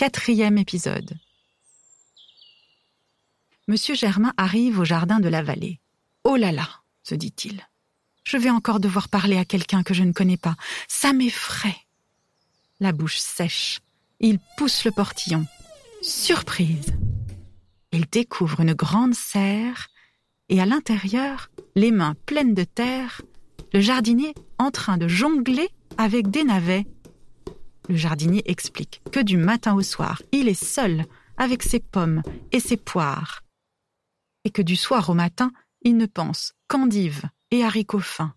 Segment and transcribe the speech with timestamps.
[0.00, 1.18] Quatrième épisode.
[3.68, 5.78] Monsieur Germain arrive au jardin de la vallée.
[6.24, 6.66] Oh là là,
[7.02, 7.68] se dit-il.
[8.24, 10.56] Je vais encore devoir parler à quelqu'un que je ne connais pas.
[10.88, 11.76] Ça m'effraie.
[12.80, 13.80] La bouche sèche,
[14.20, 15.44] il pousse le portillon.
[16.00, 16.94] Surprise.
[17.92, 19.88] Il découvre une grande serre
[20.48, 23.20] et à l'intérieur, les mains pleines de terre,
[23.74, 26.86] le jardinier en train de jongler avec des navets.
[27.88, 31.04] Le jardinier explique que du matin au soir, il est seul
[31.36, 32.22] avec ses pommes
[32.52, 33.42] et ses poires.
[34.44, 38.34] Et que du soir au matin, il ne pense qu'endives et haricots fins.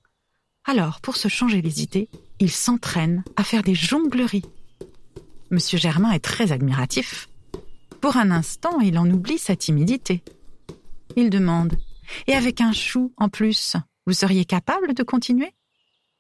[0.66, 4.46] Alors, pour se changer les idées, il s'entraîne à faire des jongleries.
[5.52, 7.30] Monsieur Germain est très admiratif.
[8.02, 10.24] Pour un instant, il en oublie sa timidité.
[11.16, 11.78] Il demande
[12.28, 13.76] Et avec un chou en plus,
[14.08, 15.54] vous seriez capable de continuer?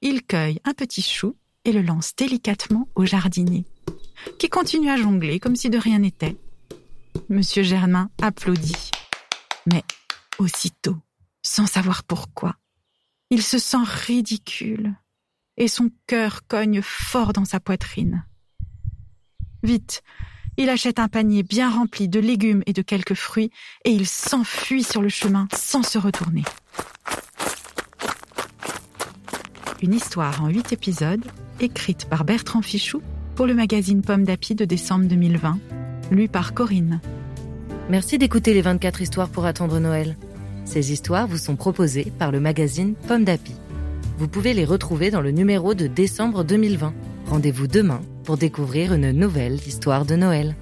[0.01, 3.65] Il cueille un petit chou et le lance délicatement au jardinier,
[4.39, 6.37] qui continue à jongler comme si de rien n'était.
[7.29, 8.91] Monsieur Germain applaudit.
[9.65, 9.83] Mais
[10.39, 10.97] aussitôt,
[11.41, 12.55] sans savoir pourquoi,
[13.29, 14.93] il se sent ridicule
[15.57, 18.25] et son cœur cogne fort dans sa poitrine.
[19.61, 20.03] Vite,
[20.57, 23.51] il achète un panier bien rempli de légumes et de quelques fruits
[23.85, 26.43] et il s'enfuit sur le chemin sans se retourner.
[29.81, 31.25] Une histoire en huit épisodes,
[31.63, 33.01] écrite par Bertrand Fichou
[33.35, 35.57] pour le magazine Pomme d'Api de décembre 2020,
[36.11, 36.99] lu par Corinne.
[37.89, 40.17] Merci d'écouter les 24 histoires pour attendre Noël.
[40.65, 43.53] Ces histoires vous sont proposées par le magazine Pomme d'Api.
[44.17, 46.93] Vous pouvez les retrouver dans le numéro de décembre 2020.
[47.27, 50.55] Rendez-vous demain pour découvrir une nouvelle histoire de Noël.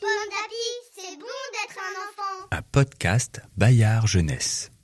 [0.00, 2.48] Pomme d'api, c'est bon d'être un enfant.
[2.50, 4.75] Un podcast Bayard Jeunesse.